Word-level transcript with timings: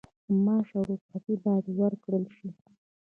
معاش 0.43 0.69
او 0.77 0.83
رخصتي 0.91 1.33
باید 1.43 1.65
ورکړل 1.79 2.25
شي. 2.37 2.49